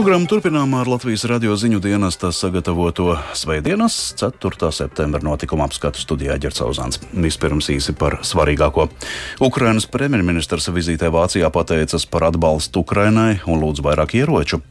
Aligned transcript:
Programmu 0.00 0.30
turpinām 0.32 0.70
ar 0.78 0.88
Latvijas 0.88 1.26
radio 1.28 1.52
ziņu 1.60 1.76
dienesta 1.84 2.30
sagatavoto 2.32 3.18
Svētdienas 3.36 3.98
4. 4.16 4.70
septembra 4.72 5.20
notikuma 5.20 5.66
apskatu 5.68 6.00
studijā 6.00 6.38
Ģercauzāns. 6.40 7.02
Vispirms 7.12 7.68
īsi 7.68 7.92
par 7.92 8.16
svarīgāko. 8.24 8.86
Ukrainas 9.44 9.84
premjerministrs 9.92 10.70
vizītē 10.72 11.12
Vācijā 11.12 11.52
pateicas 11.52 12.08
par 12.08 12.30
atbalstu 12.30 12.80
Ukrainai 12.80 13.42
un 13.44 13.60
lūdz 13.60 13.84
vairāk 13.84 14.16
ieroču. 14.22 14.62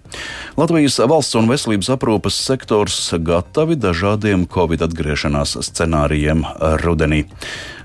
Latvijas 0.58 0.98
valsts 0.98 1.38
un 1.38 1.54
veselības 1.54 1.94
aprūpes 1.94 2.40
sektors 2.50 2.98
gatavi 3.14 3.78
dažādiem 3.78 4.50
Covid 4.50 4.90
atgriešanās 4.90 5.60
scenārijiem 5.70 6.42
rudenī. 6.82 7.28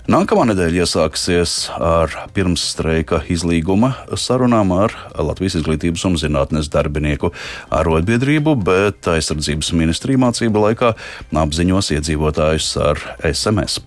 Nākamā 0.04 0.42
nedēļa 0.50 0.82
iesāksies 0.84 1.52
ar 1.80 2.12
pirmsstreika 2.36 3.22
izlīguma 3.32 3.94
sarunām 4.20 4.74
ar 4.76 4.92
Latvijas 5.16 5.56
izglītības 5.62 6.04
un 6.04 6.18
zinātnes 6.20 6.68
darbinieku 6.68 7.30
arotbiedrību, 7.72 8.52
bet 8.66 9.08
aizsardzības 9.08 9.72
ministrija 9.72 10.20
mācību 10.26 10.66
laikā 10.66 10.92
apziņos 11.44 11.88
iedzīvotājus 11.96 12.68
ar 12.84 13.00
SMS. 13.30 13.80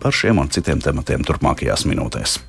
Par 0.00 0.16
šiem 0.16 0.40
un 0.40 0.48
citiem 0.48 0.80
tematiem 0.80 1.28
turpmākajās 1.28 1.84
minūtēs. 1.92 2.40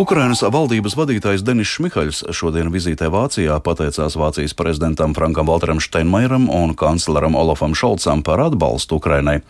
Ukrainas 0.00 0.40
valdības 0.40 0.94
vadītājs 0.96 1.42
Denis 1.44 1.68
Šmihaļs 1.74 2.22
šodien 2.32 2.70
vizītē 2.72 3.10
Vācijā 3.12 3.58
pateicās 3.60 4.14
Vācijas 4.16 4.54
prezidentam 4.56 5.12
Frankam 5.12 5.50
Walteram 5.50 5.76
Steinmeieram 5.84 6.46
un 6.48 6.72
kancleram 6.78 7.34
Olafam 7.36 7.74
Šolcam 7.76 8.22
par 8.24 8.40
atbalstu 8.40 8.96
Ukrainai. 8.96 9.42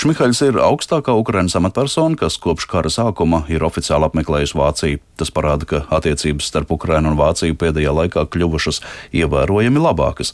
Šmihaļs 0.00 0.40
ir 0.46 0.60
augstākā 0.64 1.12
Ukrainas 1.12 1.58
amatpersona, 1.60 2.16
kas 2.16 2.38
kopš 2.40 2.64
kara 2.70 2.92
sākuma 2.94 3.42
ir 3.52 3.66
oficiāli 3.68 4.08
apmeklējusi 4.08 4.56
Vāciju. 4.56 5.02
Tas 5.20 5.34
parāda, 5.34 5.68
ka 5.68 5.82
attiecības 5.98 6.48
starp 6.54 6.72
Ukrainu 6.78 7.12
un 7.12 7.20
Vāciju 7.20 7.58
pēdējā 7.60 7.92
laikā 7.98 8.24
kļuvušas 8.32 8.80
ievērojami 9.12 9.84
labākas. 9.90 10.32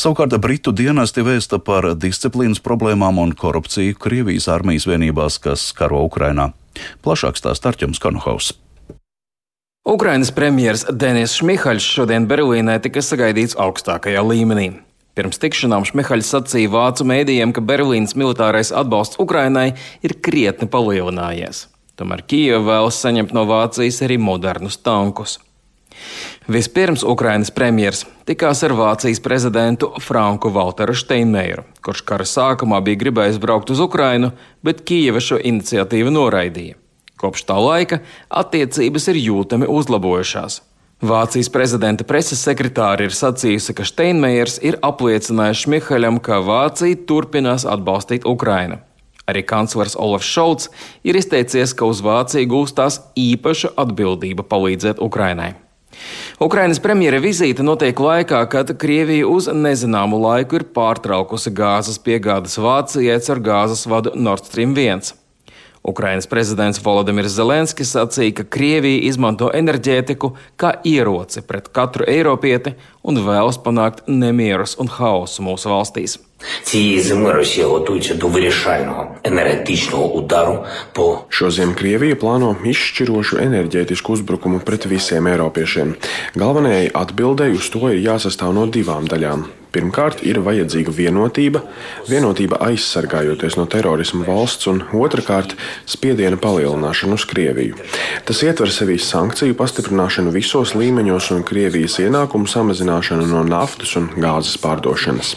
Savukārt 0.00 0.38
Britu 0.40 0.72
dienesti 0.72 1.26
vēsta 1.26 1.60
par 1.60 1.90
disciplīnas 1.92 2.64
problēmām 2.64 3.20
un 3.20 3.36
korupciju 3.36 4.00
Krievijas 4.00 4.48
armijas 4.48 4.88
vienībās, 4.88 5.36
kas 5.44 5.68
karo 5.76 6.06
Ukrainā. 6.08 6.54
Plašāk 7.04 7.36
stāsta 7.36 7.74
Arķums 7.74 8.00
Kanuhaus. 8.00 8.54
Ukrainas 9.88 10.28
premjerministrs 10.36 10.92
Denis 10.92 11.32
Šmihaļs 11.38 11.84
šodien 11.96 12.26
Berlīnē 12.28 12.74
tika 12.84 13.00
sagaidīts 13.00 13.56
augstākajā 13.56 14.20
līmenī. 14.20 14.66
Pirms 15.16 15.40
tikšanām 15.40 15.86
Šmihaļs 15.88 16.32
sacīja 16.34 16.68
vācu 16.74 17.06
mēdījiem, 17.08 17.54
ka 17.56 17.64
Berlīnas 17.64 18.12
militārais 18.12 18.74
atbalsts 18.76 19.16
Ukrainai 19.24 19.70
ir 20.04 20.14
krietni 20.20 20.68
palielinājies. 20.68 21.62
Tomēr 21.96 22.20
Kijava 22.28 22.60
vēlas 22.66 22.98
saņemt 23.00 23.32
no 23.32 23.46
Vācijas 23.48 24.02
arī 24.04 24.20
modernus 24.20 24.76
tankus. 24.84 25.38
Vispirms 26.44 27.00
Ukrainas 27.00 27.48
premjerministrs 27.48 28.28
tikās 28.28 28.60
ar 28.68 28.76
Vācijas 28.76 29.22
prezidentu 29.24 29.94
Franku 30.04 30.52
Walteru 30.52 30.92
Steinmeieru, 30.92 31.64
kurš 31.80 32.04
kara 32.04 32.28
sākumā 32.28 32.84
bija 32.84 33.00
gribējis 33.06 33.40
braukt 33.40 33.72
uz 33.72 33.80
Ukrainu, 33.80 34.34
bet 34.60 34.84
Kijava 34.84 35.24
šo 35.24 35.40
iniciatīvu 35.40 36.12
noraidīja. 36.20 36.79
Kopš 37.20 37.44
tā 37.48 37.58
laika 37.60 38.00
attiecības 38.32 39.10
ir 39.12 39.20
jūtami 39.20 39.68
uzlabojušās. 39.68 40.60
Vācijas 41.00 41.48
prezidenta 41.52 42.04
preses 42.04 42.42
sekretāri 42.44 43.06
ir 43.08 43.14
sacījusi, 43.16 43.72
ka 43.76 43.86
Steinmeiers 43.88 44.58
ir 44.64 44.76
apliecinājis 44.84 45.62
Šmihaļam, 45.64 46.18
ka 46.20 46.42
Vācija 46.44 46.98
turpinās 47.08 47.64
atbalstīt 47.68 48.26
Ukrainu. 48.28 48.80
Arī 49.28 49.44
kanclers 49.46 49.96
Olafs 49.96 50.28
Šolts 50.28 50.68
ir 51.06 51.16
izteicies, 51.16 51.72
ka 51.76 51.88
uz 51.88 52.02
Vāciju 52.04 52.50
gūstās 52.50 53.00
īpaša 53.16 53.72
atbildība 53.80 54.44
palīdzēt 54.44 55.00
Ukrainai. 55.00 55.54
Ukrainas 56.40 56.80
premjera 56.80 57.20
vizīte 57.20 57.64
notiek 57.64 57.96
laikā, 58.00 58.42
kad 58.52 58.72
Krievija 58.80 59.28
uz 59.28 59.48
nezināmu 59.52 60.20
laiku 60.20 60.60
ir 60.60 60.68
pārtraukusi 60.76 61.52
gāzes 61.52 62.00
piegādes 62.00 62.56
Vācijai 62.60 63.20
ar 63.20 63.42
gāzes 63.44 63.86
vadu 63.88 64.12
Nord 64.16 64.48
Stream 64.48 64.76
1. 64.76 65.19
Ukrainas 65.85 66.25
prezidents 66.25 66.81
Volodimirs 66.81 67.35
Zelenskis 67.37 67.91
sacīja, 67.93 68.33
ka 68.39 68.43
Krievija 68.49 69.05
izmanto 69.05 69.51
enerģētiku 69.53 70.31
kā 70.57 70.71
ieroci 70.81 71.43
pret 71.45 71.69
katru 71.69 72.07
eiropieti 72.09 72.73
un 73.05 73.21
vēlas 73.21 73.61
panākt 73.61 74.07
nemierus 74.09 74.79
un 74.81 74.89
haosu 74.89 75.45
mūsu 75.45 75.69
valstīs. 75.69 76.17
Цієї 76.63 76.99
зими 76.99 77.31
Росія 77.31 77.67
готується 77.67 78.15
до 78.15 78.27
вирішального 78.27 79.07
енергетичного 79.23 80.13
удару 80.13 80.65
по 80.93 81.25
Šoziem 81.29 81.73
Krievija 81.73 82.15
plāno 82.15 82.53
izšķirošu 82.65 83.39
enerģētisku 83.41 84.17
uzbrukumu 84.17 84.59
pret 84.59 84.85
visiem 84.85 85.27
eiropiešiem. 85.31 85.95
Galvenajai 86.35 86.91
atbildēji 86.93 87.57
uz 87.61 87.69
to 87.73 87.89
ir 87.89 88.03
jāsastāv 88.03 88.53
no 88.53 88.67
divām 88.67 89.07
daļām. 89.09 89.47
Pirmkārt, 89.70 90.24
ir 90.26 90.40
vajadzīga 90.42 90.90
vienotība, 90.90 91.60
vienotība 92.10 92.58
aizsargājoties 92.66 93.54
no 93.54 93.68
terorisma 93.70 94.24
valsts, 94.26 94.66
un 94.66 94.80
otrkārt, 94.98 95.54
spiediena 95.86 96.38
palielināšana 96.40 97.14
uz 97.14 97.26
Krieviju. 97.30 97.78
Tas 98.26 98.42
ietver 98.42 98.72
sevī 98.74 98.98
sankciju 98.98 99.54
pastiprināšanu 99.58 100.34
visos 100.34 100.74
līmeņos 100.74 101.30
un 101.36 101.46
Krievijas 101.46 102.00
ienākumu 102.02 102.50
samazināšanu 102.50 103.30
no 103.30 103.44
naftas 103.46 103.94
un 104.00 104.10
gāzes 104.18 104.58
pārdošanas. 104.58 105.36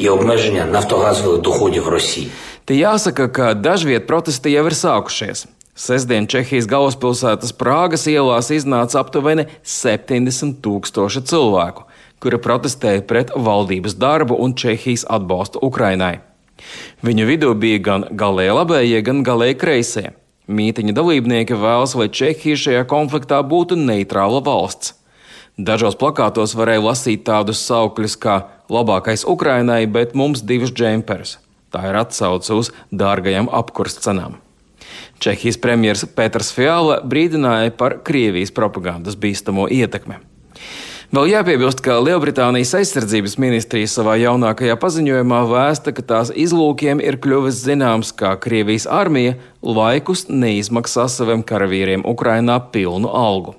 Te 2.66 2.80
jāsaka, 2.80 3.30
ka 3.30 3.54
dažviet 3.54 4.08
protesti 4.10 4.56
jau 4.56 4.66
ir 4.66 4.78
sākušies. 4.80 5.46
Sestdien 5.74 6.28
Čehijas 6.30 6.68
galvaspilsētas 6.70 7.54
Prāgas 7.58 8.06
ielās 8.10 8.52
iznāca 8.54 9.00
aptuveni 9.02 9.48
70 9.66 10.62
tūkstoši 10.62 11.24
cilvēku 11.30 11.88
kuri 12.24 12.40
protestēja 12.42 13.04
pret 13.08 13.34
valdības 13.36 13.98
darbu 14.00 14.38
un 14.40 14.56
Čehijas 14.56 15.04
atbalstu 15.12 15.62
Ukrainai. 15.62 16.22
Viņu 17.04 17.28
vidū 17.28 17.54
bija 17.60 17.82
gan 17.84 18.06
galēji 18.20 18.58
labējie, 18.58 19.00
gan 19.04 19.24
galēji 19.28 19.60
kreisie. 19.60 20.06
Mītiņa 20.48 20.96
dalībnieki 20.96 21.56
vēlas, 21.60 21.96
lai 22.00 22.10
Čehija 22.12 22.60
šajā 22.60 22.84
konfliktā 22.88 23.40
būtu 23.48 23.78
neitrāla 23.80 24.42
valsts. 24.44 24.96
Dažos 25.54 25.96
plakātos 26.00 26.56
varēja 26.58 26.82
lasīt 26.82 27.24
tādus 27.28 27.62
saukļus 27.68 28.18
kā 28.18 28.40
labākais 28.74 29.24
Ukrainai, 29.30 29.86
bet 29.86 30.16
mums 30.18 30.42
divus 30.42 30.74
džemperus. 30.74 31.38
Tā 31.74 31.86
ir 31.90 32.00
atsauce 32.00 32.58
uz 32.58 32.72
dārgajām 32.92 33.52
apkurss 33.54 34.02
cenām. 34.02 34.40
Čehijas 35.24 35.60
premjerministrs 35.62 36.12
Pēters 36.18 36.52
Fiala 36.56 37.00
brīdināja 37.06 37.72
par 37.78 38.00
Krievijas 38.06 38.52
propagandas 38.52 39.16
bīstamo 39.16 39.70
ietekmi. 39.72 40.20
Vēl 41.14 41.28
jāpiebilst, 41.30 41.78
ka 41.86 42.00
Lielbritānijas 42.02 42.72
aizsardzības 42.80 43.36
ministrija 43.38 43.86
savā 43.92 44.16
jaunākajā 44.18 44.74
paziņojumā 44.82 45.44
vēsta, 45.52 45.94
ka 45.94 46.02
tās 46.10 46.32
izlūkiem 46.34 46.98
ir 47.06 47.20
kļuvis 47.22 47.60
zināms, 47.68 48.10
ka 48.18 48.32
Krievijas 48.42 48.88
armija 48.90 49.36
laikus 49.62 50.26
neizmaksā 50.34 51.06
saviem 51.14 51.46
karavīriem 51.46 52.02
Ukrainā 52.10 52.58
pilnu 52.74 53.14
algu. 53.14 53.54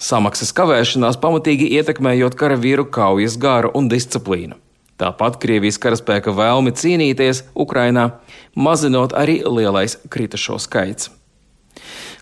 Samaksas 0.00 0.56
kavēšanās 0.56 1.20
pamatīgi 1.20 1.68
ietekmējot 1.76 2.40
karavīru 2.40 2.88
kaujas 2.88 3.36
garu 3.36 3.76
un 3.76 3.92
disciplīnu. 3.92 4.56
Tāpat 4.96 5.42
Krievijas 5.44 5.76
karaspēka 5.76 6.32
vēlmi 6.32 6.72
cīnīties 6.72 7.50
Ukrainā, 7.52 8.14
mazinot 8.56 9.12
arī 9.12 9.42
lielais 9.44 10.00
kritušo 10.08 10.56
skaits. 10.56 11.12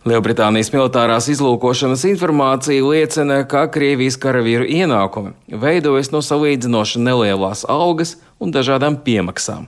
Lielbritānijas 0.09 0.71
militārās 0.73 1.27
izlūkošanas 1.29 2.07
informācija 2.09 2.81
liecina, 2.81 3.43
ka 3.45 3.67
Krievijas 3.69 4.17
karavīru 4.17 4.65
ienākumi 4.65 5.35
veidojas 5.61 6.09
no 6.15 6.23
salīdzinoši 6.25 7.03
nelielas 7.05 7.67
algas 7.69 8.15
un 8.41 8.55
dažādām 8.55 8.97
piemaksām, 9.05 9.67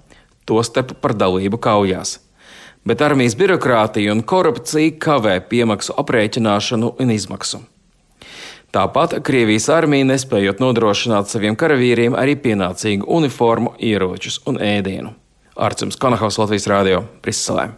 tostarp 0.48 0.94
par 1.04 1.12
dalību 1.20 1.60
kaujās. 1.60 2.14
Bet 2.88 3.04
armijas 3.04 3.36
birokrātija 3.36 4.14
un 4.16 4.24
korupcija 4.24 4.96
kavē 5.04 5.36
piemaksu 5.52 5.98
aprēķināšanu 6.00 6.94
un 6.96 7.12
izmaksu. 7.12 7.60
Tāpat 8.72 9.18
Krievijas 9.20 9.68
armija 9.68 10.08
nespējot 10.14 10.64
nodrošināt 10.64 11.28
saviem 11.28 11.60
karavīriem 11.60 12.16
arī 12.16 12.38
pienācīgu 12.40 13.04
uniformu, 13.20 13.76
ieročus 13.76 14.40
un 14.48 14.56
ēdienu. 14.56 15.12
Arcums 15.60 16.00
Konahaus 16.00 16.40
Latvijas 16.40 16.70
Rādio 16.72 17.04
Briselē. 17.20 17.74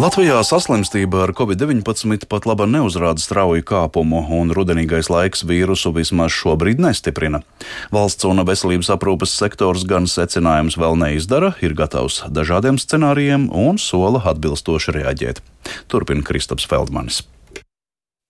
Latvijā 0.00 0.38
saslimstība 0.40 1.26
ar 1.26 1.30
covid-19 1.36 2.22
pat 2.30 2.46
laba 2.48 2.64
neuzrāda 2.64 3.20
strauju 3.20 3.60
kāpumu, 3.68 4.22
un 4.32 4.48
rudenīgais 4.56 5.10
laiks 5.12 5.42
vīrusu 5.44 5.90
vismaz 5.92 6.32
šobrīd 6.32 6.80
nestiprina. 6.80 7.42
Valsts 7.92 8.24
un 8.24 8.40
veselības 8.48 8.88
aprūpes 8.94 9.34
sektors 9.42 9.84
gan 9.90 10.08
secinājums 10.08 10.78
vēl 10.80 10.96
neizdara, 11.02 11.50
ir 11.60 11.76
gatavs 11.76 12.22
dažādiem 12.32 12.80
scenārijiem 12.80 13.50
un 13.52 13.76
sola 13.76 14.22
atbilstoši 14.32 14.96
reaģēt. 15.02 15.44
Turpina 15.92 16.24
Kristaps 16.24 16.64
Feldmanis. 16.70 17.20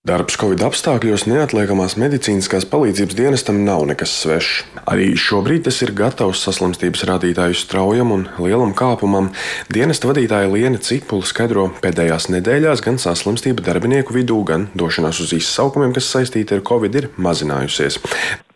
Darbs 0.01 0.39
Covid 0.41 0.63
apstākļos 0.65 1.27
neatliekamās 1.29 1.99
medicīniskās 2.01 2.65
palīdzības 2.73 3.19
dienestam 3.19 3.59
nav 3.67 3.83
nekas 3.91 4.15
svešs. 4.23 4.63
Arī 4.89 5.11
šobrīd 5.13 5.67
tas 5.67 5.83
ir 5.85 5.93
gatavs 5.93 6.41
saslimstības 6.47 7.05
rādītāju 7.11 7.59
straujam 7.61 8.15
un 8.17 8.25
lielam 8.41 8.73
kāpumam. 8.73 9.29
Dienesta 9.69 10.09
vadītāja 10.09 10.49
Liena 10.55 10.81
Cipula 10.81 11.29
skaidro, 11.29 11.67
pēdējās 11.85 12.31
nedēļās 12.33 12.81
gan 12.87 12.97
saslimstība 12.97 13.67
darbinieku 13.67 14.17
vidū, 14.17 14.41
gan 14.49 14.71
došanās 14.73 15.21
uz 15.21 15.37
izsaukumiem, 15.37 15.93
kas 15.93 16.09
saistīti 16.17 16.57
ar 16.57 16.65
Covid, 16.65 16.97
ir 16.97 17.13
mazinājusies. 17.21 18.01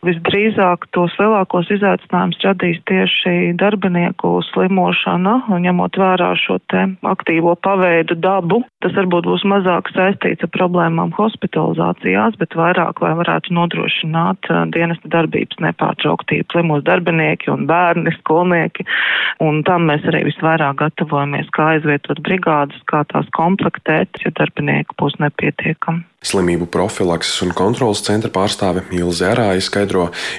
Visdrīzāk 0.04 0.84
tos 0.92 1.14
lielākos 1.16 1.70
izaicinājumus 1.72 2.42
radīs 2.44 2.80
tieši 2.90 3.54
darbinieku 3.60 4.36
slimošana, 4.50 5.38
ņemot 5.64 5.96
vērā 6.00 6.30
šo 6.36 6.58
te 6.68 6.82
aktīvo 7.08 7.54
paveidu 7.64 8.16
dabu. 8.20 8.60
Tas 8.84 8.92
varbūt 8.98 9.28
būs 9.30 9.46
mazāk 9.48 9.88
saistīts 9.94 10.44
ar 10.44 10.52
problēmām 10.52 11.14
hospitalizācijās, 11.16 12.36
bet 12.40 12.56
vairāk, 12.58 13.00
lai 13.00 13.14
varētu 13.16 13.56
nodrošināt 13.56 14.50
uh, 14.52 14.64
dienesta 14.76 15.08
darbības 15.16 15.62
nepārtrauktību 15.64 16.52
slimos 16.52 16.84
darbinieki 16.84 17.52
un 17.54 17.64
bērni, 17.70 18.12
skolnieki. 18.20 18.84
Un 19.44 19.62
tam 19.64 19.88
mēs 19.88 20.04
arī 20.10 20.26
visvairāk 20.28 20.82
gatavojamies, 20.82 21.48
kā 21.56 21.74
aizvietot 21.78 22.20
brigādes, 22.26 22.84
kā 22.92 23.06
tās 23.08 23.30
komplektēt, 23.36 24.20
ja 24.26 24.34
darbinieki 24.36 25.00
būs 25.00 25.16
nepietiekami. 25.24 26.04
Slimību 26.24 26.70
profilakses 26.72 27.42
un 27.44 27.50
kontrolas 27.52 28.00
centra 28.06 28.30
pārstāve 28.32 28.80
Ilze 28.96 29.26
Arāja 29.28 29.60
skaidro, 29.60 29.93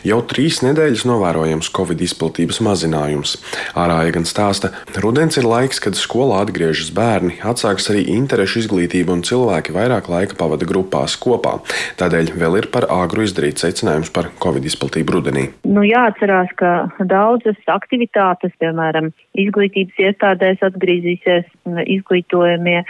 jau 0.06 0.20
trīs 0.30 0.62
nedēļas 0.66 1.06
novērojams 1.10 1.72
Covid 1.76 2.04
izplatības 2.06 2.62
mazinājums. 2.66 3.36
Arāja 3.78 4.16
gan 4.18 4.28
stāsta, 4.30 4.72
rudens 5.04 5.40
ir 5.40 5.48
laiks, 5.48 5.82
kad 5.84 5.98
skolā 6.00 6.42
atgriežas 6.46 6.92
bērni, 6.96 7.38
atsāks 7.46 7.90
arī 7.94 8.06
interešu 8.16 8.64
izglītība 8.64 9.16
un 9.16 9.24
cilvēki 9.28 9.76
vairāk 9.76 10.10
laika 10.12 10.38
pavada 10.40 10.68
grupās 10.68 11.18
kopā. 11.22 11.58
Tādēļ 12.00 12.34
vēl 12.40 12.60
ir 12.62 12.70
par 12.74 12.90
āgru 12.94 13.26
izdarīt 13.26 13.62
secinājums 13.64 14.12
par 14.16 14.32
Covid 14.44 14.66
izplatību 14.68 15.18
rudenī. 15.18 15.48
Nu, 15.68 15.84
jāatcerās, 15.86 16.52
ka 16.60 16.74
daudzas 17.12 17.60
aktivitātes, 17.72 18.54
piemēram, 18.62 19.12
izglītības 19.40 20.00
iestādēs 20.10 20.64
atgriezīsies 20.66 21.48
izglītojamie 21.96 22.82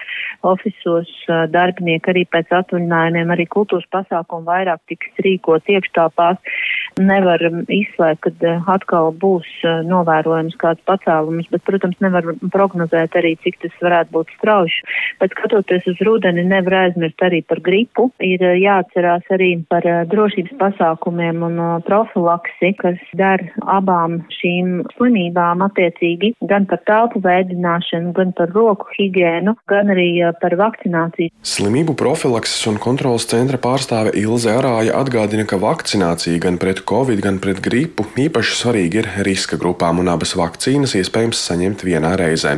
ofisos 0.45 1.11
darbinieki 1.53 2.11
arī 2.13 2.25
pēc 2.31 2.53
atvaļinājumiem, 2.59 3.33
arī 3.33 3.47
kultūras 3.51 3.87
pasākumu 3.93 4.45
vairāk 4.49 4.81
tiks 4.91 5.23
rīkot 5.25 5.69
iekštāpās. 5.71 6.39
Nevar 7.01 7.41
izslēgt, 7.73 8.29
ka 8.41 8.53
atkal 8.71 9.11
būs 9.19 9.49
novērojams 9.89 10.55
kāds 10.61 10.83
pacēlums, 10.87 11.49
bet, 11.51 11.63
protams, 11.67 11.97
nevar 12.03 12.29
prognozēt 12.53 13.17
arī, 13.19 13.35
cik 13.43 13.59
tas 13.63 13.75
varētu 13.83 14.13
būt 14.15 14.31
strauši. 14.37 14.85
Bet 15.19 15.35
skatoties 15.35 15.87
uz 15.91 16.01
rudeni, 16.07 16.45
nevar 16.47 16.77
aizmirst 16.85 17.25
arī 17.25 17.41
par 17.47 17.59
gripu. 17.65 18.07
Ir 18.23 18.43
jāatcerās 18.61 19.27
arī 19.35 19.51
par 19.69 19.85
drošības 20.11 20.55
pasākumiem 20.61 21.43
un 21.49 21.59
profilaksi, 21.87 22.71
kas 22.79 23.01
der 23.17 23.43
abām 23.61 24.21
šīm 24.37 24.85
slimībām 24.95 25.63
attiecīgi 25.65 26.33
gan 26.47 26.67
par 26.69 26.81
telpu 26.87 27.21
veidināšanu, 27.25 28.13
gan 28.15 28.31
par 28.37 28.51
roku 28.55 28.87
higiēnu, 28.95 29.55
gan 29.71 29.91
arī 29.93 30.09
par 30.41 30.55
vakcināciju. 30.59 31.31
Slimību 31.45 31.95
profilakses 31.99 32.65
un 32.69 32.79
kontrolas 32.81 33.27
centra 33.29 33.59
pārstāve 33.61 34.13
Ilze 34.19 34.53
Arāja 34.53 34.95
atgādina, 34.99 35.45
ka 35.47 35.59
vakcinācija 35.61 36.41
gan 36.43 36.59
pret 36.61 36.83
covid, 36.87 37.21
gan 37.23 37.39
pret 37.43 37.61
gripu 37.65 38.05
īpaši 38.19 38.57
svarīga 38.59 39.01
ir 39.01 39.09
riska 39.27 39.59
grupām, 39.61 39.99
un 40.03 40.09
abas 40.11 40.35
vakcīnas 40.37 40.95
iespējams 40.99 41.41
saņemt 41.49 41.85
vienā 41.87 42.15
reizē. 42.19 42.57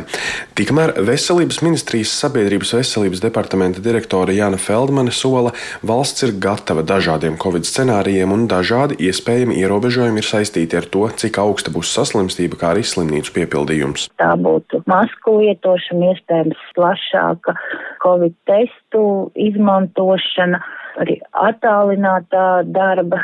Tikmēr 0.58 0.94
Veselības 1.08 1.60
ministrijas 1.64 2.12
sabiedrības 2.18 2.74
veselības 2.78 3.22
departamenta 3.24 3.82
direktore 3.84 4.36
Jāna 4.36 4.58
Feldmane 4.60 5.12
sola, 5.14 5.52
valsts 5.86 6.26
ir 6.26 6.34
gatava 6.42 6.84
dažādiem 6.86 7.38
covid 7.40 7.66
scenārijiem, 7.68 8.32
un 8.34 8.46
dažādi 8.50 8.98
iespējami 9.08 9.58
ierobežojumi 9.62 10.22
ir 10.22 10.28
saistīti 10.28 10.78
ar 10.78 10.88
to, 10.88 11.06
cik 11.20 11.40
augsta 11.42 11.72
būs 11.74 11.92
saslimstība, 11.94 12.58
kā 12.60 12.72
arī 12.74 12.84
slimnīcu 12.86 13.34
piepildījums. 13.36 14.08
Tā 14.20 14.32
būtu 14.40 14.82
masku 14.90 15.38
lietošana, 15.42 16.14
iespējams 16.14 16.64
plašāka 16.78 17.54
covid 18.02 18.34
testu 18.48 19.02
izmantošana, 19.48 20.60
arī 21.02 21.18
attālinātā 21.48 22.46
darba 22.64 23.22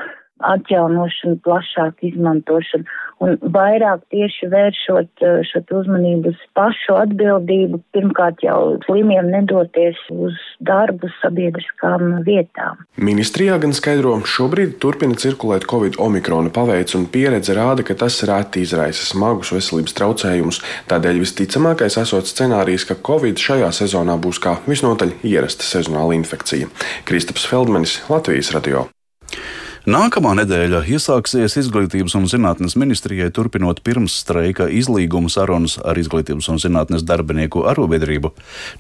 atjaunošana, 0.53 1.41
plašāka 1.45 2.11
izmantošana 2.11 3.01
un 3.23 3.37
vairāk 3.55 4.03
tieši 4.13 4.49
vēršot 4.53 5.25
eh, 5.25 5.41
šo 5.49 5.63
uzmanību 5.79 6.33
uz 6.33 6.41
pašu 6.57 6.97
atbildību, 6.99 7.81
pirmkārt 7.95 8.43
jau 8.45 8.77
slimiem 8.87 9.31
nedoties 9.33 9.99
uz 10.13 10.37
darbu 10.65 11.11
sabiedriskām 11.21 12.21
vietām. 12.27 12.83
Ministrijā 13.01 13.59
gan 13.63 13.75
skaidro, 13.77 14.17
šobrīd 14.29 14.77
turpina 14.83 15.19
cirkulēt 15.21 15.69
Covid 15.71 15.99
omikrona 16.03 16.53
paveids 16.55 16.97
un 16.99 17.07
pieredze 17.11 17.57
rāda, 17.57 17.87
ka 17.87 17.97
tas 17.99 18.21
reti 18.29 18.65
izraisa 18.65 19.07
smagus 19.09 19.55
veselības 19.55 19.97
traucējumus. 19.99 20.61
Tādēļ 20.91 21.23
visticamākais 21.25 21.99
esot 22.03 22.31
scenārijs, 22.31 22.89
ka 22.89 22.99
Covid 23.07 23.41
šajā 23.41 23.71
sezonā 23.83 24.19
būs 24.21 24.43
kā 24.43 24.59
visnotaļ 24.69 25.17
ierasta 25.27 25.67
sezonāla 25.67 26.19
infekcija. 26.19 26.71
Kristaps 27.09 27.49
Feldmanis, 27.49 28.01
Latvijas 28.11 28.53
radio. 28.57 28.89
Nākamā 29.85 30.31
nedēļa 30.39 30.79
iesāksies 30.89 31.59
Izglītības 31.61 32.15
un 32.17 32.23
zinātnes 32.25 32.73
ministrijai, 32.81 33.27
turpinot 33.37 33.83
pirms 33.85 34.15
streika 34.23 34.65
izlīguma 34.73 35.29
sarunas 35.29 35.75
ar 35.85 36.01
Izglītības 36.01 36.49
un 36.49 36.61
zinātnes 36.63 37.05
darbinieku 37.05 37.67
arobiedrību. 37.69 38.31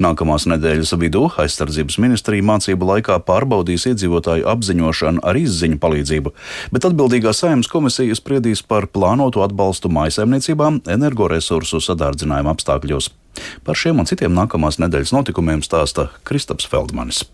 Nākamās 0.00 0.48
nedēļas 0.48 0.94
vidū 1.02 1.26
aizsardzības 1.44 2.00
ministrija 2.00 2.46
mācību 2.48 2.88
laikā 2.88 3.18
pārbaudīs 3.28 3.84
iedzīvotāju 3.92 4.48
apziņošanu 4.48 5.20
ar 5.28 5.42
izziņu 5.42 5.76
palīdzību, 5.84 6.32
bet 6.72 6.88
atbildīgā 6.88 7.36
saimnes 7.36 7.68
komisija 7.68 8.16
spriedīs 8.16 8.64
par 8.64 8.88
plānotu 8.88 9.44
atbalstu 9.44 9.92
maisaimniecībām 9.92 10.86
energoresursu 10.88 11.84
sadārdzinājumu 11.84 12.56
apstākļos. 12.56 13.12
Par 13.60 13.76
šiem 13.76 14.00
un 14.00 14.08
citiem 14.08 14.32
nākamās 14.32 14.80
nedēļas 14.80 15.18
notikumiem 15.20 15.60
stāsta 15.68 16.14
Kristaps 16.24 16.64
Feldmanis. 16.64 17.26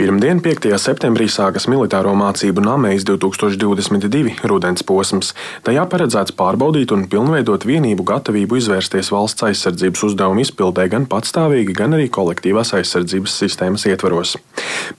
Pirmdien, 0.00 0.38
5. 0.40 0.64
septembrī, 0.80 1.26
sākas 1.28 1.66
militāro 1.68 2.14
mācību 2.16 2.62
Namējas 2.64 3.02
2022 3.04 4.48
rudens 4.48 4.80
posms. 4.88 5.34
Tajā 5.66 5.82
paredzēts 5.92 6.32
pārbaudīt 6.38 6.94
un 6.96 7.02
pilnveidot 7.12 7.66
vienību 7.68 8.06
gatavību 8.08 8.56
izvērsties 8.62 9.10
valsts 9.12 9.44
aizsardzības 9.50 10.06
uzdevumu 10.08 10.40
izpildē 10.40 10.86
gan 10.94 11.04
patstāvīgi, 11.04 11.76
gan 11.76 11.98
arī 11.98 12.08
kolektīvās 12.16 12.72
aizsardzības 12.80 13.36
sistēmas 13.42 13.84
ietvaros. 13.92 14.38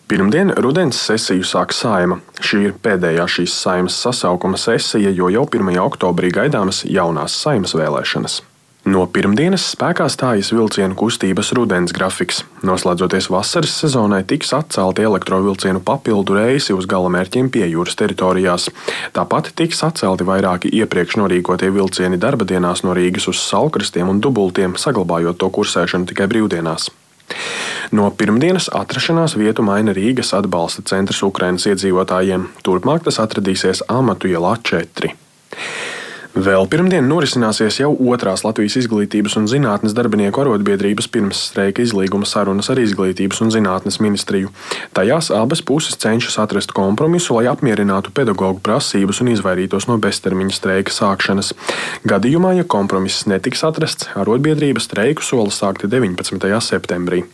Pirmdien 0.05 0.53
rudens 0.61 1.01
sesiju 1.09 1.49
sāk 1.49 1.73
saima. 1.73 2.19
Šī 2.37 2.61
ir 2.67 2.77
pēdējā 2.85 3.25
šīs 3.39 3.57
saimas 3.57 3.97
sasaukuma 4.05 4.61
sesija, 4.61 5.09
jo 5.17 5.33
jau 5.33 5.49
1. 5.49 5.81
oktobrī 5.81 6.29
gaidāmas 6.37 6.85
jaunās 6.85 7.41
saimas 7.41 7.73
vēlēšanas. 7.73 8.43
No 8.81 9.03
pirmdienas 9.05 9.67
spēkā 9.75 10.07
stājas 10.09 10.47
vilcienu 10.49 10.95
kustības 10.97 11.51
rudens 11.53 11.91
grafiks. 11.93 12.39
Noslēdzoties 12.65 13.27
vasaras 13.29 13.75
sezonai, 13.77 14.23
tiks 14.25 14.55
atcelti 14.57 15.05
elektrovilcienu 15.05 15.83
papildu 15.85 16.33
reisi 16.39 16.73
uz 16.73 16.87
galamērķiem 16.89 17.51
pie 17.53 17.67
jūras 17.69 17.99
teritorijās. 17.99 18.71
Tāpat 19.13 19.51
tiks 19.61 19.83
atcelti 19.85 20.25
vairāki 20.25 20.73
iepriekš 20.81 21.19
norīkotie 21.21 21.69
vilcieni 21.69 22.17
darba 22.17 22.49
dienās 22.49 22.81
no 22.81 22.97
Rīgas 22.97 23.29
uz 23.29 23.43
Salkrastiem 23.45 24.09
un 24.09 24.23
Dubultiem, 24.23 24.73
saglabājot 24.73 25.37
to 25.37 25.53
kursēšanu 25.53 26.09
tikai 26.09 26.25
brīvdienās. 26.33 26.89
No 27.93 28.09
pirmdienas 28.09 28.71
atrašanās 28.73 29.37
vietu 29.37 29.61
maina 29.61 29.93
Rīgas 29.93 30.33
atbalsta 30.33 30.81
centrs 30.89 31.21
Ukrainas 31.21 31.69
iedzīvotājiem. 31.69 32.49
Turpmāk 32.65 33.05
tas 33.05 33.21
atradīsies 33.21 33.85
Amatu 33.93 34.33
ielā 34.33 34.57
4. 34.57 35.13
Vēl 36.31 36.63
pirmdien 36.71 37.03
norisināsies 37.11 37.81
jau 37.81 37.89
otrās 38.07 38.45
Latvijas 38.45 38.77
izglītības 38.79 39.33
un 39.35 39.49
zinātnes 39.51 39.91
darbinieku 39.91 40.39
arotbiedrības 40.39 41.09
pirmsstreika 41.11 41.83
izlīguma 41.83 42.23
sarunas 42.29 42.71
ar 42.71 42.79
Izglītības 42.79 43.41
un 43.43 43.51
zinātnes 43.51 43.99
ministriju. 43.99 44.53
Tajās 44.95 45.27
abas 45.35 45.59
puses 45.59 45.99
cenšas 45.99 46.39
atrast 46.39 46.71
kompromisu, 46.71 47.35
lai 47.35 47.51
apmierinātu 47.51 48.15
pedagoģu 48.15 48.63
prasības 48.63 49.19
un 49.19 49.33
izvairītos 49.33 49.89
no 49.91 49.99
beztermiņa 49.99 50.55
streika 50.55 50.95
sākšanas. 50.95 51.51
Gadījumā, 52.07 52.55
ja 52.61 52.63
kompromiss 52.63 53.27
netiks 53.27 53.67
atrasts, 53.67 54.07
arotbiedrība 54.15 54.79
streiku 54.79 55.27
sola 55.27 55.51
sākt 55.51 55.83
19. 55.83 56.47
septembrī. 56.63 57.25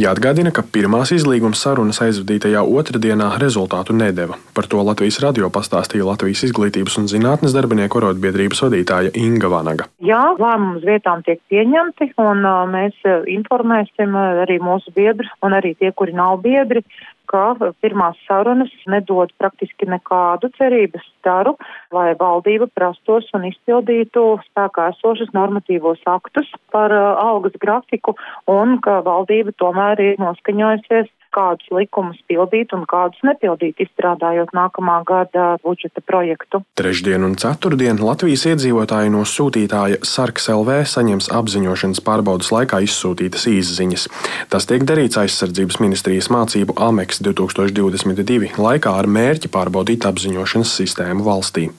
Jāatgādina, 0.00 0.52
ka 0.54 0.64
pirmās 0.64 1.12
izlīguma 1.14 1.56
sarunas 1.58 2.00
aizvadītajā 2.04 2.62
otrdienā 2.64 3.28
rezultātu 3.42 3.94
nedeva. 3.96 4.38
Par 4.56 4.68
to 4.70 4.80
Latvijas 4.84 5.20
radio 5.24 5.50
pastāstīja 5.52 6.06
Latvijas 6.08 6.44
izglītības 6.48 6.98
un 7.02 7.08
zinātnes 7.12 7.54
darbinieku 7.56 8.00
arotbiedrības 8.00 8.64
vadītāja 8.64 9.12
Inga 9.20 9.50
Vanaga. 9.52 9.88
Jā, 10.04 10.22
lēmumi 10.40 10.80
uz 10.80 10.86
vietām 10.88 11.24
tiek 11.26 11.42
pieņemti, 11.52 12.12
un 12.24 12.46
mēs 12.72 12.96
informēsim 13.36 14.16
arī 14.16 14.58
mūsu 14.64 14.94
biedrus 14.96 15.32
un 15.44 15.58
arī 15.58 15.74
tie, 15.78 15.92
kuri 15.92 16.16
nav 16.16 16.40
biedri 16.44 16.84
ka 17.32 17.72
pirmās 17.84 18.18
sarunas 18.28 18.72
nedod 18.92 19.32
praktiski 19.40 19.88
nekādu 19.88 20.50
cerības 20.58 21.04
staru, 21.18 21.56
lai 21.94 22.12
valdība 22.20 22.68
prastos 22.74 23.30
un 23.36 23.48
izpildītu 23.48 24.24
spēkā 24.50 24.90
esošas 24.92 25.32
normatīvos 25.36 26.02
aktus 26.12 26.50
par 26.74 26.92
uh, 26.92 27.16
algas 27.22 27.56
grafiku 27.62 28.16
un 28.50 28.78
ka 28.84 29.00
valdība 29.06 29.56
tomēr 29.62 30.04
ir 30.10 30.20
noskaņojusies 30.22 31.10
kādus 31.34 31.68
likumus 31.74 32.20
pildīt 32.30 32.74
un 32.76 32.84
kādus 32.88 33.20
nepildīt, 33.26 33.80
izstrādājot 33.82 34.54
nākamā 34.56 35.00
gada 35.08 35.56
budžeta 35.64 36.04
projektu. 36.04 36.62
Trešdien 36.78 37.26
un 37.26 37.36
ceturtdien 37.40 38.00
Latvijas 38.02 38.46
iedzīvotāji 38.52 39.12
no 39.14 39.24
sūtītāja 39.28 40.02
Sarks 40.06 40.48
LV 40.52 40.82
saņems 40.92 41.30
apziņošanas 41.34 42.02
pārbaudas 42.06 42.52
laikā 42.54 42.82
izsūtītas 42.86 43.48
īsziņas. 43.50 44.08
Tas 44.52 44.68
tiek 44.70 44.86
darīts 44.88 45.20
aizsardzības 45.22 45.80
ministrijas 45.82 46.30
mācību 46.32 46.78
AMEX 46.88 47.22
2022 47.26 48.56
laikā 48.58 48.96
ar 49.02 49.10
mērķi 49.10 49.52
pārbaudīt 49.52 50.08
apziņošanas 50.08 50.76
sistēmu 50.82 51.26
valstī. 51.26 51.70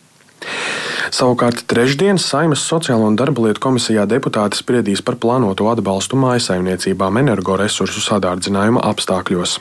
Savukārt 1.14 1.66
trešdien 1.70 2.18
Saimas 2.18 2.64
Sociālo 2.66 3.06
un 3.06 3.18
darba 3.20 3.46
lietu 3.46 3.62
komisijā 3.64 4.08
deputāti 4.10 4.58
spriedīs 4.58 5.04
par 5.06 5.20
plānoto 5.22 5.68
atbalstu 5.70 6.18
mājasaimniecībām 6.22 7.20
energoresursu 7.22 8.02
sadārdzinājuma 8.02 8.82
apstākļos. 8.94 9.60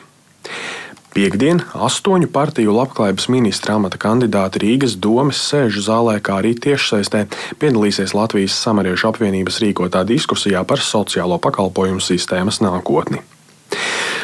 Piektdien 1.13 1.59
astoņu 1.77 2.31
partiju 2.33 2.73
labklājības 2.73 3.27
ministra 3.29 3.75
amata 3.77 3.99
kandidāti 4.01 4.63
Rīgas 4.63 4.95
domes 4.97 5.43
sēžu 5.45 5.83
zālē, 5.85 6.15
kā 6.25 6.39
arī 6.41 6.55
tiešsaistē 6.57 7.27
piedalīsies 7.61 8.15
Latvijas 8.17 8.57
samariešu 8.65 9.11
apvienības 9.11 9.61
rīkotā 9.61 10.07
diskusijā 10.09 10.65
par 10.65 10.81
sociālo 10.81 11.37
pakalpojumu 11.37 12.01
sistēmas 12.01 12.63
nākotni. 12.65 13.21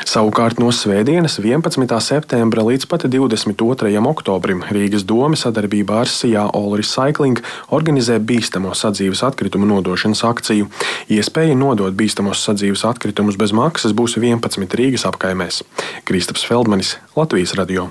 Savukārt 0.09 0.57
no 0.57 0.71
Svētdienas, 0.73 1.35
11. 1.37 1.85
septembra 2.01 2.63
līdz 2.65 2.87
pat 2.89 3.03
22. 3.13 3.91
oktobrim 4.09 4.63
Rīgas 4.73 5.05
doma 5.05 5.37
sadarbībā 5.37 5.99
ar 6.01 6.09
Sijā 6.09 6.47
All 6.49 6.73
Recycling 6.81 7.43
organizē 7.77 8.17
bīstamo 8.17 8.73
sadzīves 8.73 9.21
atkritumu 9.29 9.69
nodošanas 9.69 10.25
akciju. 10.25 10.71
Iespēja 11.13 11.59
nodot 11.61 11.93
bīstamos 11.99 12.41
sadzīves 12.41 12.87
atkritumus 12.89 13.37
bez 13.37 13.53
maksas 13.53 13.93
būs 13.93 14.17
11 14.17 14.81
Rīgas 14.81 15.05
apkaimēs. 15.11 15.61
Kristaps 16.09 16.49
Feldmanis, 16.49 16.97
Latvijas 17.19 17.53
radio. 17.61 17.91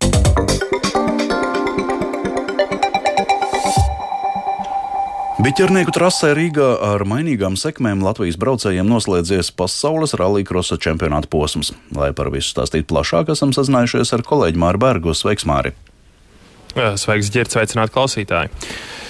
Biķernieku 5.38 5.94
trasē 5.94 6.32
Rīgā 6.34 6.68
ar 6.82 7.04
mainīgām 7.06 7.54
sekmēm 7.62 8.00
Latvijas 8.02 8.40
braucējiem 8.42 8.88
noslēdzies 8.90 9.52
pasaules 9.54 10.16
rallija-krosa 10.18 10.80
čempionāta 10.82 11.30
posms. 11.30 11.70
Lai 11.94 12.10
par 12.18 12.32
visu 12.34 12.50
stāstītu 12.56 12.88
plašāk, 12.90 13.30
esam 13.36 13.54
sazinājušies 13.54 14.16
ar 14.18 14.24
kolēģi 14.26 14.58
Māru 14.64 14.82
Bergu. 14.82 15.14
Sveiks, 15.14 15.46
Māri! 15.46 15.76
Sveiks, 16.74 17.30
ģērts, 17.36 17.54
sveicināt 17.54 17.94
klausītāji! 17.94 18.50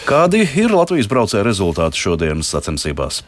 Kādi 0.07 0.43
ir 0.59 0.75
Latvijas 0.75 1.07
braucēju 1.07 1.47
rezultāti 1.47 2.03
šodienas 2.03 2.51
sacensībās? 2.51 3.21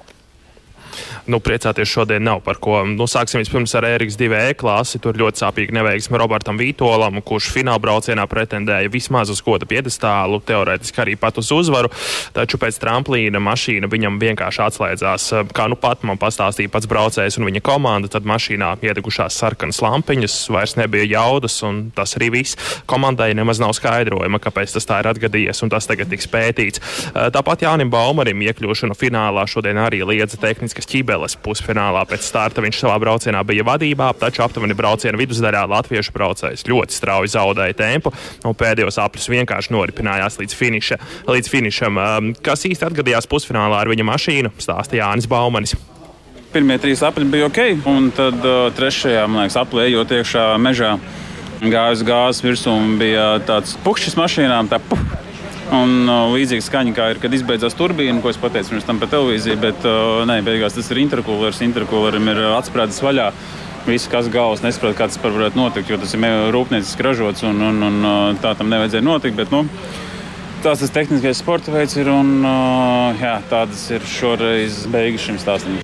Nu, 1.29 1.39
priecāties 1.43 1.89
šodien 1.89 2.23
nav 2.25 2.41
par 2.45 2.57
ko. 2.61 2.81
Nu, 2.89 3.05
sāksim 3.09 3.41
vispirms 3.43 3.73
ar 3.77 3.85
Ēriks 3.87 4.17
2E 4.19 4.55
klasi. 4.59 4.99
Tur 5.01 5.17
ļoti 5.19 5.43
sāpīgi 5.43 5.75
neveiksme 5.75 6.19
Robertam 6.19 6.57
Vītolam, 6.59 7.21
kurš 7.25 7.51
fināla 7.53 7.81
braucienā 7.81 8.25
pretendēja 8.29 8.91
vismaz 8.91 9.31
uz 9.31 9.41
goda 9.45 9.67
piedestālu, 9.69 10.41
teorētiski 10.45 11.03
arī 11.03 11.15
pat 11.19 11.37
uz 11.41 11.51
uzvaru. 11.53 11.91
Taču 12.35 12.59
pēc 12.61 12.79
tramplīna 12.81 13.41
mašīna 13.43 13.89
viņam 13.91 14.19
vienkārši 14.21 14.63
atslēdzās. 14.65 15.29
Kā 15.55 15.69
nu 15.71 15.77
pat 15.79 16.03
man 16.07 16.19
pastāstīja 16.21 16.71
pats 16.73 16.89
braucējs 16.89 17.39
un 17.39 17.47
viņa 17.49 17.63
komanda, 17.65 18.11
tad 18.11 18.27
mašīnā 18.29 18.73
iedegušās 18.89 19.37
sarkanas 19.39 19.81
lampiņas, 19.85 20.39
vairs 20.53 20.75
nebija 20.79 21.07
jaudas, 21.13 21.59
un 21.67 21.89
tas 21.95 22.17
arī 22.17 22.31
viss. 22.39 22.57
Komandai 22.89 23.31
nemaz 23.37 23.61
nav 23.61 23.75
skaidrojuma, 23.77 24.41
kāpēc 24.41 24.73
tas 24.75 24.89
tā 24.89 25.01
ir 25.03 25.11
atgadījies, 25.13 25.63
un 25.63 25.73
tas 25.73 25.87
tagad 25.89 26.09
tiks 26.11 26.29
pētīts. 26.31 26.83
Tāpat 27.13 27.67
Jānim 27.67 27.91
Baumarim 27.93 28.41
iekļūšanu 28.49 28.97
finālā 28.97 29.45
šodien 29.49 29.79
arī 29.81 30.01
liedza 30.07 30.39
tehniskas 30.41 30.89
ķibeles 30.89 31.18
Ieles 31.19 31.35
pusfinālā. 31.43 32.05
Pēc 32.07 32.23
starta 32.23 32.63
viņš 32.63 32.79
savā 32.79 32.95
braucienā 33.01 33.41
bija 33.47 33.65
vadībā, 33.67 34.13
taču 34.19 34.43
aptuveni 34.45 34.77
brauciena 34.77 35.19
vidusdaļā 35.19 35.65
latviešu 35.67 36.13
braucējs 36.15 36.65
ļoti 36.69 36.95
strauji 36.95 37.33
zaudēja 37.35 37.75
tempu 37.75 38.13
un 38.47 38.55
pēdējos 38.55 38.99
apļus 39.03 39.29
vienkārši 39.33 39.75
noripinājās 39.75 40.39
līdz, 40.39 40.55
finiša, 40.55 40.99
līdz 41.27 41.51
finišam. 41.51 41.99
Um, 41.99 42.31
kas 42.33 42.63
īsti 42.69 42.87
atgadījās 42.87 43.27
pusfinālā 43.29 43.83
ar 43.83 43.91
viņa 43.91 44.07
mašīnu, 44.07 44.53
stāsta 44.63 44.99
Jānis 44.99 45.27
Baumanis. 45.29 45.75
Pirmie 46.53 46.79
trīs 46.81 47.03
apli 47.05 47.27
bija 47.29 47.49
ok, 47.49 47.59
un 47.89 48.09
tad 48.15 48.39
uh, 48.41 48.69
trešajā, 48.73 49.27
man 49.27 49.43
liekas, 49.43 49.59
aplī 49.59 49.89
ejot 49.91 50.15
iekšā 50.17 50.45
mežā, 50.61 50.95
gājas 51.61 52.05
gāzes 52.07 52.45
virsū 52.45 52.73
un 52.73 52.95
bija 53.01 53.35
tāds 53.45 53.75
pukšķis 53.83 54.17
mašīnām. 54.17 54.71
Tā, 54.71 54.79
puh, 54.87 55.03
Un 55.69 56.09
uh, 56.09 56.31
līdzīga 56.33 56.65
skaņa, 56.65 56.93
kā 56.97 57.07
ir, 57.13 57.19
kad 57.21 57.33
izbeidzās 57.35 57.75
turbīna, 57.77 58.23
ko 58.23 58.31
es 58.31 58.39
pateicu 58.41 58.73
pirms 58.73 58.87
tam 58.87 58.97
par 59.01 59.11
televīziju, 59.11 59.57
bet 59.61 59.83
uh, 59.85 60.23
nē, 60.25 60.39
beigās 60.45 60.73
tas 60.73 60.89
ir 60.89 61.01
interkulers. 61.03 61.61
Interkulerim 61.61 62.25
ir 62.31 62.41
uh, 62.41 62.55
atsprādzis 62.57 63.03
vaļā. 63.05 63.29
Visi, 63.85 64.09
kas 64.11 64.31
galvas 64.33 64.63
nesaprot, 64.65 64.97
kā 64.97 65.07
tas 65.09 65.21
varētu 65.21 65.57
notikt, 65.59 65.91
jo 65.91 65.99
tas 66.01 66.13
ir 66.17 66.25
rūpnieciski 66.53 67.05
ražots 67.05 67.45
un, 67.47 67.61
un, 67.69 67.83
un 67.85 67.99
uh, 68.01 68.39
tā 68.41 68.55
tam 68.57 68.73
nevajadzēja 68.73 69.05
notikt. 69.05 69.37
Bet, 69.37 69.53
nu, 69.53 69.63
tās 70.65 70.81
tas 70.81 70.95
tehniskais 70.95 71.43
sporta 71.43 71.73
veids 71.75 71.97
ir 72.01 72.09
un 72.13 72.39
uh, 72.41 73.21
jā, 73.21 73.37
tādas 73.53 73.85
ir 73.93 74.09
šoreiz 74.17 74.83
beigas 74.89 75.29
šim 75.29 75.37
stāstam. 75.41 75.79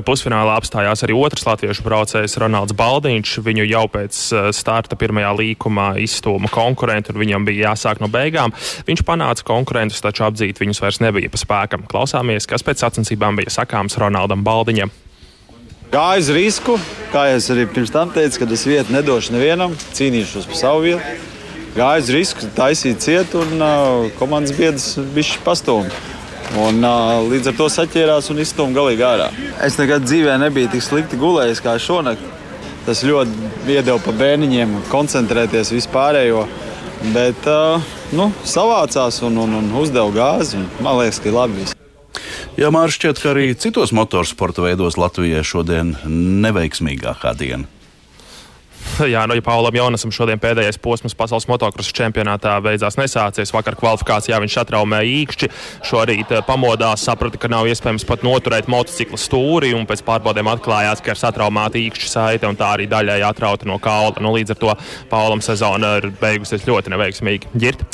Pusfinālā 0.00 0.54
apstājās 0.56 1.04
arī 1.04 1.12
otrs 1.18 1.44
latviešu 1.44 1.84
braucējs 1.84 2.38
Ronalds 2.40 2.72
Baldiņš. 2.78 3.34
Viņu 3.44 3.66
jau 3.68 3.82
pēc 3.92 4.20
starta 4.56 4.96
pirmajā 4.96 5.34
līkumā 5.36 5.88
izstūma 6.00 6.48
konkurenti, 6.52 7.12
un 7.12 7.20
viņam 7.20 7.44
bija 7.44 7.68
jāsāk 7.72 8.00
no 8.00 8.08
beigām. 8.12 8.54
Viņš 8.88 9.04
panāca 9.04 9.44
konkurentus, 9.44 10.00
taču 10.00 10.24
apdzīt 10.24 10.62
viņus 10.62 10.80
vairs 10.80 11.02
nebija 11.04 11.28
pa 11.28 11.40
spēkam. 11.42 11.84
Klausāmies, 11.90 12.48
kas 12.48 12.64
pēc 12.64 12.80
sacensībām 12.86 13.36
bija 13.36 13.52
sakāms 13.52 13.98
Ronaldam 14.00 14.46
Baldiņam. 14.46 14.94
Gāju 15.92 16.24
uz 16.24 16.30
risku, 16.32 16.78
kā 17.12 17.26
jau 17.28 17.36
es 17.36 17.50
arī 17.52 17.66
pirms 17.68 17.92
tam 17.92 18.08
teicu, 18.14 18.40
kad 18.40 18.56
es 18.56 18.64
vietu 18.64 18.94
nedošu 18.94 19.34
nevienam, 19.34 19.76
cīnīšos 19.92 20.48
par 20.48 20.56
savu 20.56 20.86
vietu. 20.86 21.20
Gāju 21.76 22.06
uz 22.06 22.14
risku, 22.16 22.48
taisīt 22.56 23.04
ciet, 23.04 23.36
un 23.36 23.60
uh, 23.60 24.08
komandas 24.16 24.56
biedrs 24.56 24.94
bija 25.12 25.36
pastūmis. 25.44 26.11
Un, 26.60 26.82
uh, 26.84 27.22
līdz 27.32 27.48
ar 27.48 27.54
to 27.56 27.66
saķērās 27.72 28.28
un 28.32 28.42
izstūma 28.42 28.76
galīgi 28.76 29.04
ārā. 29.08 29.30
Es 29.64 29.78
nekad 29.80 30.04
dzīvē 30.04 30.34
nebiju 30.42 30.68
tik 30.74 30.84
slikti 30.84 31.16
gulējis 31.20 31.62
kā 31.64 31.78
šonakt. 31.80 32.24
Tas 32.84 33.00
ļoti 33.06 33.52
iedeva 33.70 33.96
pa 34.02 34.12
bērniņiem 34.18 34.74
koncentrēties 34.90 35.72
vispārējo. 35.72 36.44
Bet 37.14 37.48
uh, 37.48 37.80
nu, 38.12 38.28
savācās 38.44 39.22
un, 39.24 39.40
un, 39.46 39.56
un 39.62 39.70
uzdeva 39.80 40.12
gāzi. 40.12 40.60
Un, 40.60 40.68
man 40.84 41.00
liekas, 41.00 41.22
ka 41.22 41.30
ir 41.30 41.38
labi. 41.38 41.62
Viss. 41.62 41.78
Jā, 42.60 42.68
Mārcis 42.74 42.98
šķiet, 43.00 43.22
ka 43.22 43.32
arī 43.32 43.46
citos 43.56 43.94
motorsporta 43.96 44.66
veidos 44.66 44.98
Latvijai 45.00 45.40
šodien 45.46 45.96
neveiksmīgākā 46.04 47.32
diena. 47.40 47.64
Jā, 49.12 49.24
nu, 49.26 49.34
ja 49.34 49.42
Paulam 49.44 49.74
Jonasam 49.74 50.12
šodien 50.14 50.40
pēdējais 50.42 50.78
posms 50.82 51.14
pasaules 51.18 51.48
motocross 51.50 51.92
čempionātā 51.96 52.54
beidzās 52.62 52.98
nesācies, 53.00 53.52
vakar 53.54 53.76
kvalifikācijā 53.80 54.38
viņš 54.42 54.58
atraumēja 54.62 55.08
īkšķi. 55.22 55.48
Šorīt 55.88 56.34
eh, 56.36 56.42
pamodās, 56.46 57.04
saprata, 57.06 57.40
ka 57.40 57.50
nav 57.50 57.66
iespējams 57.70 58.06
pat 58.08 58.22
noturēt 58.26 58.70
motocikla 58.72 59.18
stūri, 59.20 59.72
un 59.76 59.88
pēc 59.90 60.04
pārbaudēm 60.06 60.52
atklājās, 60.52 61.02
ka 61.02 61.14
ir 61.14 61.22
satraumēta 61.22 61.80
īkšķa 61.82 62.12
saite 62.12 62.50
un 62.50 62.58
tā 62.58 62.70
arī 62.76 62.88
daļai 62.90 63.20
atrauta 63.26 63.68
no 63.68 63.80
kaula. 63.82 64.22
Nu, 64.22 64.34
līdz 64.36 64.54
ar 64.54 64.62
to 64.62 64.76
Paulam 65.10 65.42
sezona 65.44 65.96
ir 66.00 66.10
beigusies 66.20 66.66
ļoti 66.68 66.94
neveiksmīgi. 66.94 67.52
Ģirt? 67.58 67.84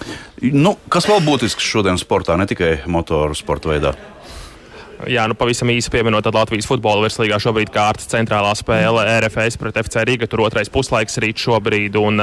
Nu, 0.52 0.76
kas 0.92 1.08
vēl 1.08 1.24
būtisks 1.24 1.64
šodien 1.64 1.98
sportā, 2.00 2.36
ne 2.38 2.48
tikai 2.50 2.78
motoru 2.90 3.36
sporta 3.38 3.72
veidā? 3.72 3.96
Jā, 5.06 5.28
nu 5.30 5.36
pavisam 5.38 5.70
īsi 5.70 5.92
pieminot, 5.94 6.24
tad 6.26 6.34
Latvijas 6.34 6.66
futbola 6.66 7.04
virslīgā 7.04 7.38
šobrīd 7.42 7.70
kārtas 7.70 8.10
centrālā 8.10 8.50
spēle 8.58 9.04
RFS 9.20 9.60
pret 9.60 9.78
FC 9.84 10.02
Riga. 10.08 10.26
Tur 10.26 10.42
otrais 10.48 10.72
puslaiks 10.72 11.20
rīt 11.22 11.38
šobrīd, 11.38 11.94
un 12.02 12.18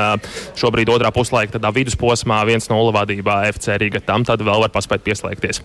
šobrīd 0.60 0.92
otrā 0.92 1.14
puslaika 1.16 1.56
tādā 1.56 1.72
vidusposmā 1.76 2.44
1-0 2.44 2.92
vadībā 3.00 3.40
FC 3.54 3.80
Riga. 3.80 4.04
Tam 4.04 4.28
tad 4.28 4.44
vēl 4.44 4.68
var 4.68 4.76
paspēt 4.76 5.08
pieslēgties. 5.08 5.64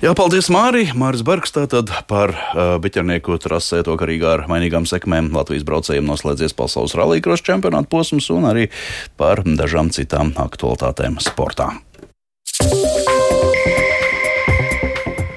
Jā, 0.00 0.14
paldies, 0.16 0.46
Mārija. 0.52 0.94
Mārcis 0.96 1.24
Bergs 1.28 1.52
tātad 1.52 1.90
par 2.08 2.32
uh, 2.32 2.78
biķernieku 2.80 3.36
trasē 3.40 3.82
to 3.84 3.96
karīgā 4.00 4.30
ar 4.32 4.46
mainīgām 4.48 4.86
sekmēm 4.88 5.28
Latvijas 5.34 5.66
braucējiem 5.68 6.08
noslēdzies 6.08 6.56
pasaules 6.56 6.96
rallija 6.96 7.26
krosa 7.26 7.50
čempionāta 7.50 7.90
posms 7.92 8.30
un 8.32 8.48
arī 8.48 8.70
par 9.20 9.44
dažām 9.44 9.92
citām 9.92 10.32
aktualitātēm 10.40 11.20
sportā. 11.20 11.74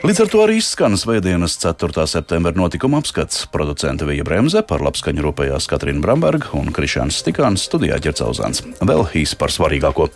Līdz 0.04 0.20
ar 0.20 0.28
to 0.28 0.40
arī 0.44 0.58
izskan 0.60 0.98
Svētdienas 1.00 1.54
4. 1.62 2.04
septembra 2.12 2.52
notikuma 2.52 2.98
apskats. 3.00 3.46
Producente 3.48 4.04
Vija 4.04 4.26
Bremse 4.28 4.60
par 4.68 4.82
labskaņu 4.84 5.24
rūpējās 5.24 5.64
Katrīna 5.72 6.02
Bramberga 6.04 6.50
un 6.60 6.74
Krišāns 6.76 7.22
Stikāns 7.22 7.64
studijā 7.70 8.02
Ģercauzāns. 8.04 8.66
Vēl 8.84 9.06
īsi 9.16 9.38
par 9.40 9.54
svarīgāko. 9.56 10.10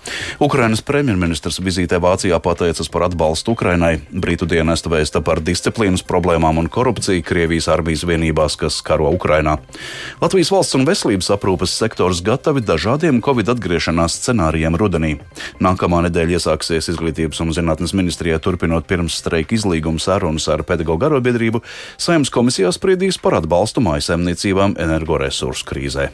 Ukrainas 0.44 0.84
premjerministrs 0.84 1.62
vizītē 1.64 2.02
Vācijā 2.04 2.36
pateicas 2.44 2.92
par 2.92 3.06
atbalstu 3.08 3.54
Ukrainai. 3.56 3.94
Brītu 4.12 4.50
dienesta 4.52 4.92
vēsta 4.92 5.22
par 5.24 5.40
disciplīnas 5.40 6.04
problēmām 6.04 6.60
un 6.60 6.68
korupciju 6.68 7.24
Krievijas 7.24 7.70
armijas 7.72 8.04
vienībās, 8.12 8.60
kas 8.60 8.82
karo 8.84 9.08
Ukrainā. 9.16 9.56
Latvijas 10.20 10.52
valsts 10.52 10.76
un 10.76 10.84
veselības 10.84 11.32
aprūpes 11.38 11.78
sektors 11.80 12.20
gatavi 12.28 12.66
dažādiem 12.74 13.24
Covid 13.24 13.56
atgriešanās 13.56 14.20
scenārijiem 14.20 14.76
rudenī. 14.76 15.16
Nākamā 15.64 16.04
nedēļa 16.10 16.42
iesāksies 16.42 16.92
izglītības 16.92 17.40
un 17.48 17.56
zinātnes 17.56 17.96
ministrijā 17.96 18.44
turpinot 18.44 18.84
pirms 18.92 19.24
streika 19.24 19.56
izlīdzību 19.56 19.77
nolīguma 19.78 20.02
sarunas 20.02 20.48
ar 20.50 20.64
pedagoģu 20.66 21.08
arobiedrību, 21.08 21.62
saimnes 21.98 22.34
komisijā 22.34 22.72
spriedīs 22.74 23.20
par 23.22 23.38
atbalstu 23.38 23.82
mājasemniecībām 23.82 24.78
energoresursu 24.78 25.66
krīzē. 25.70 26.10